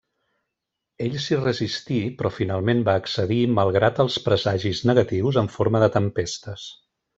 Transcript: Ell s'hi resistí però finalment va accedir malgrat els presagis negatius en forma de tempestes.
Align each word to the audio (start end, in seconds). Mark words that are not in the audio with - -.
Ell 1.07 1.17
s'hi 1.25 1.37
resistí 1.41 1.97
però 2.21 2.31
finalment 2.37 2.81
va 2.89 2.97
accedir 3.03 3.39
malgrat 3.59 4.03
els 4.07 4.17
presagis 4.31 4.83
negatius 4.93 5.41
en 5.45 5.53
forma 5.59 5.85
de 5.87 5.93
tempestes. 6.01 6.69